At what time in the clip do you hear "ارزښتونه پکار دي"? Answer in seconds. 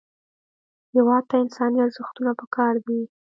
1.85-2.99